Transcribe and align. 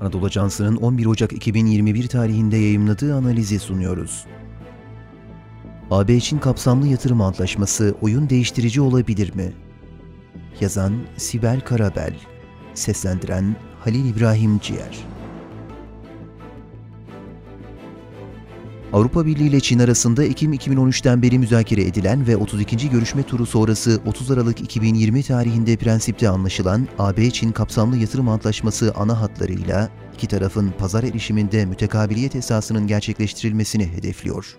Anadolu 0.00 0.26
Ajansı'nın 0.26 0.76
11 0.76 1.06
Ocak 1.06 1.32
2021 1.32 2.06
tarihinde 2.06 2.56
yayımladığı 2.56 3.14
analizi 3.14 3.58
sunuyoruz. 3.58 4.24
AB-Çin 5.90 6.38
kapsamlı 6.38 6.86
yatırım 6.86 7.20
antlaşması 7.20 7.94
oyun 8.00 8.30
değiştirici 8.30 8.80
olabilir 8.80 9.34
mi? 9.34 9.52
Yazan 10.60 10.94
Sibel 11.16 11.60
Karabel 11.60 12.14
Seslendiren 12.74 13.56
Halil 13.80 14.04
İbrahim 14.04 14.58
Ciğer 14.58 15.15
Avrupa 18.96 19.26
Birliği 19.26 19.48
ile 19.48 19.60
Çin 19.60 19.78
arasında 19.78 20.24
Ekim 20.24 20.52
2013'ten 20.52 21.22
beri 21.22 21.38
müzakere 21.38 21.82
edilen 21.82 22.26
ve 22.26 22.36
32. 22.36 22.90
görüşme 22.90 23.22
turu 23.22 23.46
sonrası 23.46 24.00
30 24.06 24.30
Aralık 24.30 24.60
2020 24.60 25.22
tarihinde 25.22 25.76
prensipte 25.76 26.28
anlaşılan 26.28 26.88
AB-Çin 26.98 27.52
kapsamlı 27.52 27.96
yatırım 27.96 28.28
antlaşması 28.28 28.92
ana 28.96 29.20
hatlarıyla 29.20 29.90
iki 30.14 30.26
tarafın 30.26 30.74
pazar 30.78 31.04
erişiminde 31.04 31.66
mütekabiliyet 31.66 32.36
esasının 32.36 32.86
gerçekleştirilmesini 32.86 33.86
hedefliyor. 33.86 34.56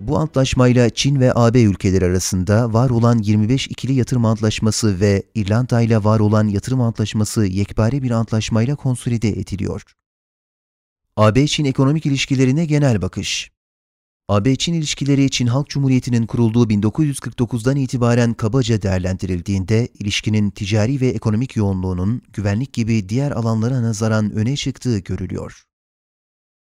Bu 0.00 0.18
antlaşmayla 0.18 0.90
Çin 0.90 1.20
ve 1.20 1.32
AB 1.34 1.62
ülkeleri 1.62 2.04
arasında 2.04 2.72
var 2.72 2.90
olan 2.90 3.18
25 3.18 3.66
ikili 3.66 3.92
yatırım 3.92 4.24
antlaşması 4.24 5.00
ve 5.00 5.22
İrlanda 5.34 5.80
ile 5.80 6.04
var 6.04 6.20
olan 6.20 6.48
yatırım 6.48 6.80
antlaşması 6.80 7.46
yekpare 7.46 8.02
bir 8.02 8.10
antlaşmayla 8.10 8.76
konsolide 8.76 9.28
ediliyor. 9.28 9.82
AB-Çin 11.16 11.64
ekonomik 11.64 12.06
ilişkilerine 12.06 12.64
genel 12.64 13.02
bakış 13.02 13.50
AB-Çin 14.28 14.74
ilişkileri 14.74 15.30
Çin 15.30 15.46
Halk 15.46 15.68
Cumhuriyeti'nin 15.68 16.26
kurulduğu 16.26 16.66
1949'dan 16.66 17.76
itibaren 17.76 18.34
kabaca 18.34 18.82
değerlendirildiğinde 18.82 19.88
ilişkinin 19.98 20.50
ticari 20.50 21.00
ve 21.00 21.08
ekonomik 21.08 21.56
yoğunluğunun 21.56 22.22
güvenlik 22.32 22.72
gibi 22.72 23.08
diğer 23.08 23.30
alanlara 23.30 23.82
nazaran 23.82 24.30
öne 24.32 24.56
çıktığı 24.56 24.98
görülüyor. 24.98 25.62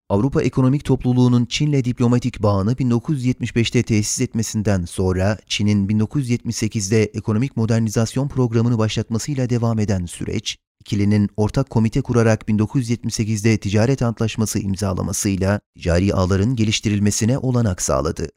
Avrupa 0.09 0.41
Ekonomik 0.41 0.85
Topluluğu'nun 0.85 1.45
Çin'le 1.45 1.83
diplomatik 1.83 2.43
bağını 2.43 2.73
1975'te 2.73 3.83
tesis 3.83 4.21
etmesinden 4.21 4.85
sonra 4.85 5.37
Çin'in 5.47 5.87
1978'de 5.87 7.03
ekonomik 7.03 7.57
modernizasyon 7.57 8.27
programını 8.27 8.77
başlatmasıyla 8.77 9.49
devam 9.49 9.79
eden 9.79 10.05
süreç, 10.05 10.57
ikilinin 10.87 11.29
ortak 11.37 11.69
komite 11.69 12.01
kurarak 12.01 12.41
1978'de 12.49 13.57
ticaret 13.57 14.01
antlaşması 14.01 14.59
imzalamasıyla 14.59 15.59
ticari 15.75 16.13
ağların 16.13 16.55
geliştirilmesine 16.55 17.37
olanak 17.37 17.81
sağladı. 17.81 18.29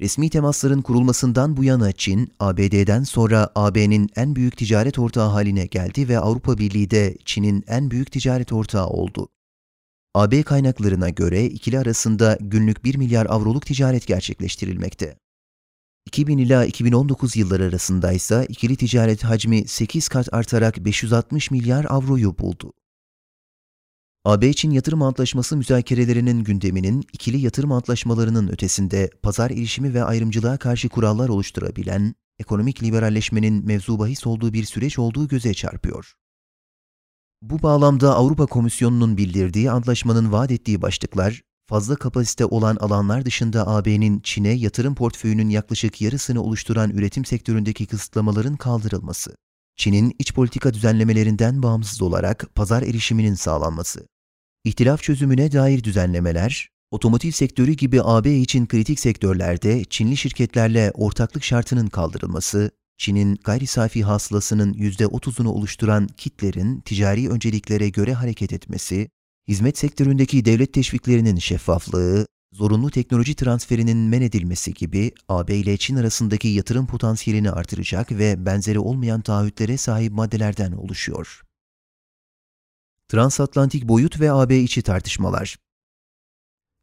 Resmi 0.00 0.30
temasların 0.30 0.82
kurulmasından 0.82 1.56
bu 1.56 1.64
yana 1.64 1.92
Çin, 1.92 2.32
ABD'den 2.40 3.02
sonra 3.02 3.50
AB'nin 3.54 4.08
en 4.16 4.36
büyük 4.36 4.56
ticaret 4.56 4.98
ortağı 4.98 5.28
haline 5.28 5.66
geldi 5.66 6.08
ve 6.08 6.18
Avrupa 6.18 6.58
Birliği 6.58 6.90
de 6.90 7.16
Çin'in 7.24 7.64
en 7.66 7.90
büyük 7.90 8.12
ticaret 8.12 8.52
ortağı 8.52 8.86
oldu. 8.86 9.28
AB 10.14 10.42
kaynaklarına 10.42 11.08
göre 11.08 11.44
ikili 11.44 11.78
arasında 11.78 12.38
günlük 12.40 12.84
1 12.84 12.94
milyar 12.96 13.26
avroluk 13.26 13.66
ticaret 13.66 14.06
gerçekleştirilmekte. 14.06 15.21
2000 16.06 16.38
ila 16.38 16.64
2019 16.64 17.36
yılları 17.36 17.64
arasında 17.64 18.12
ise 18.12 18.46
ikili 18.48 18.76
ticaret 18.76 19.24
hacmi 19.24 19.68
8 19.68 20.08
kat 20.08 20.34
artarak 20.34 20.84
560 20.84 21.50
milyar 21.50 21.86
avroyu 21.88 22.38
buldu. 22.38 22.72
AB-Çin 24.24 24.70
yatırım 24.70 25.02
antlaşması 25.02 25.56
müzakerelerinin 25.56 26.44
gündeminin 26.44 27.04
ikili 27.12 27.38
yatırım 27.38 27.72
antlaşmalarının 27.72 28.48
ötesinde 28.48 29.10
pazar 29.22 29.50
erişimi 29.50 29.94
ve 29.94 30.04
ayrımcılığa 30.04 30.56
karşı 30.56 30.88
kurallar 30.88 31.28
oluşturabilen, 31.28 32.14
ekonomik 32.38 32.82
liberalleşmenin 32.82 33.66
mevzu 33.66 33.98
bahis 33.98 34.26
olduğu 34.26 34.52
bir 34.52 34.64
süreç 34.64 34.98
olduğu 34.98 35.28
göze 35.28 35.54
çarpıyor. 35.54 36.12
Bu 37.42 37.62
bağlamda 37.62 38.14
Avrupa 38.14 38.46
Komisyonu'nun 38.46 39.16
bildirdiği 39.16 39.70
antlaşmanın 39.70 40.32
vaat 40.32 40.50
ettiği 40.50 40.82
başlıklar, 40.82 41.42
fazla 41.72 41.96
kapasite 41.96 42.44
olan 42.44 42.76
alanlar 42.76 43.24
dışında 43.24 43.68
AB'nin 43.68 44.20
Çin'e 44.20 44.48
yatırım 44.52 44.94
portföyünün 44.94 45.48
yaklaşık 45.48 46.00
yarısını 46.00 46.42
oluşturan 46.42 46.90
üretim 46.90 47.24
sektöründeki 47.24 47.86
kısıtlamaların 47.86 48.56
kaldırılması, 48.56 49.36
Çin'in 49.76 50.16
iç 50.18 50.34
politika 50.34 50.74
düzenlemelerinden 50.74 51.62
bağımsız 51.62 52.02
olarak 52.02 52.54
pazar 52.54 52.82
erişiminin 52.82 53.34
sağlanması, 53.34 54.06
ihtilaf 54.64 55.02
çözümüne 55.02 55.52
dair 55.52 55.84
düzenlemeler, 55.84 56.68
otomotiv 56.90 57.30
sektörü 57.30 57.72
gibi 57.72 58.02
AB 58.02 58.36
için 58.36 58.66
kritik 58.66 59.00
sektörlerde 59.00 59.84
Çinli 59.84 60.16
şirketlerle 60.16 60.90
ortaklık 60.94 61.44
şartının 61.44 61.86
kaldırılması, 61.86 62.70
Çin'in 62.98 63.38
gayri 63.44 63.66
safi 63.66 64.02
hasılasının 64.02 64.74
%30'unu 64.74 65.48
oluşturan 65.48 66.06
kitlerin 66.06 66.80
ticari 66.80 67.28
önceliklere 67.28 67.88
göre 67.88 68.14
hareket 68.14 68.52
etmesi, 68.52 69.08
hizmet 69.48 69.78
sektöründeki 69.78 70.44
devlet 70.44 70.72
teşviklerinin 70.72 71.36
şeffaflığı, 71.36 72.26
zorunlu 72.52 72.90
teknoloji 72.90 73.34
transferinin 73.34 73.98
men 73.98 74.22
edilmesi 74.22 74.74
gibi 74.74 75.12
AB 75.28 75.56
ile 75.56 75.76
Çin 75.76 75.96
arasındaki 75.96 76.48
yatırım 76.48 76.86
potansiyelini 76.86 77.50
artıracak 77.50 78.12
ve 78.12 78.46
benzeri 78.46 78.78
olmayan 78.78 79.20
taahhütlere 79.20 79.76
sahip 79.76 80.12
maddelerden 80.12 80.72
oluşuyor. 80.72 81.42
Transatlantik 83.08 83.88
boyut 83.88 84.20
ve 84.20 84.32
AB 84.32 84.58
içi 84.58 84.82
tartışmalar 84.82 85.56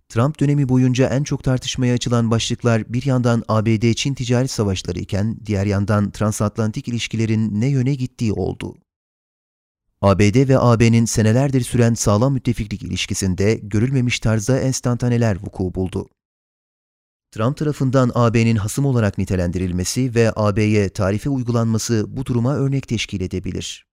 Trump 0.09 0.39
dönemi 0.39 0.69
boyunca 0.69 1.09
en 1.09 1.23
çok 1.23 1.43
tartışmaya 1.43 1.93
açılan 1.93 2.31
başlıklar 2.31 2.93
bir 2.93 3.05
yandan 3.05 3.43
ABD-Çin 3.47 4.13
ticaret 4.13 4.51
savaşları 4.51 4.99
iken 4.99 5.37
diğer 5.45 5.65
yandan 5.65 6.11
transatlantik 6.11 6.87
ilişkilerin 6.87 7.61
ne 7.61 7.67
yöne 7.67 7.95
gittiği 7.95 8.33
oldu. 8.33 8.75
ABD 10.01 10.49
ve 10.49 10.59
AB'nin 10.59 11.05
senelerdir 11.05 11.61
süren 11.61 11.93
sağlam 11.93 12.33
müttefiklik 12.33 12.83
ilişkisinde 12.83 13.59
görülmemiş 13.63 14.19
tarzda 14.19 14.59
enstantaneler 14.59 15.37
vuku 15.41 15.75
buldu. 15.75 16.09
Trump 17.31 17.57
tarafından 17.57 18.11
AB'nin 18.15 18.55
hasım 18.55 18.85
olarak 18.85 19.17
nitelendirilmesi 19.17 20.15
ve 20.15 20.33
AB'ye 20.35 20.89
tarife 20.89 21.29
uygulanması 21.29 22.05
bu 22.07 22.25
duruma 22.25 22.55
örnek 22.55 22.87
teşkil 22.87 23.21
edebilir. 23.21 23.85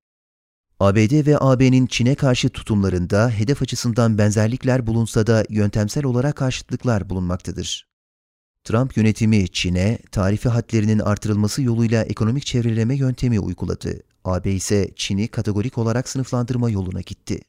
ABD 0.81 1.27
ve 1.27 1.39
AB'nin 1.41 1.87
Çin'e 1.87 2.15
karşı 2.15 2.49
tutumlarında 2.49 3.31
hedef 3.31 3.63
açısından 3.63 4.19
benzerlikler 4.19 4.87
bulunsa 4.87 5.27
da 5.27 5.45
yöntemsel 5.49 6.05
olarak 6.05 6.37
karşıtlıklar 6.37 7.11
bulunmaktadır. 7.11 7.89
Trump 8.65 8.97
yönetimi 8.97 9.49
Çin'e 9.49 9.99
tarife 10.13 10.49
hadlerinin 10.49 10.99
artırılması 10.99 11.63
yoluyla 11.63 12.03
ekonomik 12.03 12.47
çevreleme 12.47 12.97
yöntemi 12.97 13.41
uyguladı. 13.41 14.03
AB 14.27 14.53
ise 14.53 14.91
Çin'i 14.97 15.29
kategorik 15.29 15.79
olarak 15.79 16.09
sınıflandırma 16.09 16.71
yoluna 16.71 17.01
gitti. 17.01 17.41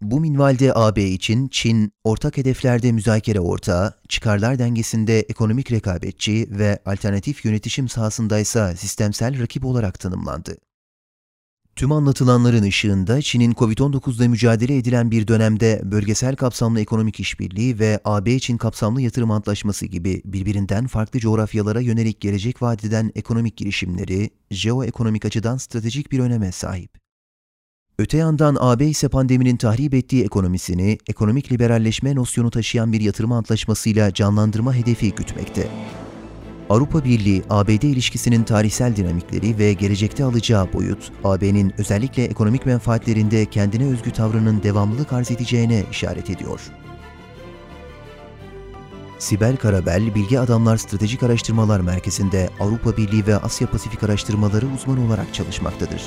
Bu 0.00 0.20
minvalde 0.20 0.74
AB 0.74 1.04
için 1.04 1.48
Çin, 1.48 1.92
ortak 2.04 2.36
hedeflerde 2.36 2.92
müzakere 2.92 3.40
ortağı, 3.40 3.94
çıkarlar 4.08 4.58
dengesinde 4.58 5.20
ekonomik 5.20 5.72
rekabetçi 5.72 6.48
ve 6.50 6.78
alternatif 6.86 7.44
yönetişim 7.44 7.88
sahasındaysa 7.88 8.76
sistemsel 8.76 9.40
rakip 9.40 9.64
olarak 9.64 10.00
tanımlandı. 10.00 10.56
Tüm 11.76 11.92
anlatılanların 11.92 12.62
ışığında 12.62 13.22
Çin'in 13.22 13.52
COVID-19'da 13.52 14.28
mücadele 14.28 14.76
edilen 14.76 15.10
bir 15.10 15.28
dönemde 15.28 15.80
bölgesel 15.84 16.36
kapsamlı 16.36 16.80
ekonomik 16.80 17.20
işbirliği 17.20 17.78
ve 17.78 18.00
AB-Çin 18.04 18.56
kapsamlı 18.56 19.00
yatırım 19.00 19.30
antlaşması 19.30 19.86
gibi 19.86 20.22
birbirinden 20.24 20.86
farklı 20.86 21.20
coğrafyalara 21.20 21.80
yönelik 21.80 22.20
gelecek 22.20 22.62
vadeden 22.62 23.12
ekonomik 23.14 23.56
girişimleri 23.56 24.30
jeoekonomik 24.50 25.24
açıdan 25.24 25.56
stratejik 25.56 26.12
bir 26.12 26.18
öneme 26.18 26.52
sahip. 26.52 26.98
Öte 27.98 28.16
yandan 28.16 28.56
AB 28.60 28.86
ise 28.86 29.08
pandeminin 29.08 29.56
tahrip 29.56 29.94
ettiği 29.94 30.24
ekonomisini 30.24 30.98
ekonomik 31.06 31.52
liberalleşme 31.52 32.14
nosyonu 32.14 32.50
taşıyan 32.50 32.92
bir 32.92 33.00
yatırım 33.00 33.32
antlaşmasıyla 33.32 34.14
canlandırma 34.14 34.74
hedefi 34.74 35.14
gütmekte. 35.14 35.70
Avrupa 36.70 37.04
Birliği-ABD 37.04 37.82
ilişkisinin 37.82 38.44
tarihsel 38.44 38.96
dinamikleri 38.96 39.58
ve 39.58 39.72
gelecekte 39.72 40.24
alacağı 40.24 40.72
boyut, 40.72 41.12
AB'nin 41.24 41.74
özellikle 41.78 42.24
ekonomik 42.24 42.66
menfaatlerinde 42.66 43.46
kendine 43.46 43.86
özgü 43.86 44.10
tavrının 44.10 44.62
devamlılık 44.62 45.12
arz 45.12 45.30
edeceğine 45.30 45.84
işaret 45.90 46.30
ediyor. 46.30 46.60
Sibel 49.18 49.56
Karabel, 49.56 50.14
Bilgi 50.14 50.40
Adamlar 50.40 50.76
Stratejik 50.76 51.22
Araştırmalar 51.22 51.80
Merkezi'nde 51.80 52.50
Avrupa 52.60 52.96
Birliği 52.96 53.26
ve 53.26 53.36
Asya 53.36 53.70
Pasifik 53.70 54.02
araştırmaları 54.02 54.66
uzmanı 54.66 55.06
olarak 55.06 55.34
çalışmaktadır. 55.34 56.02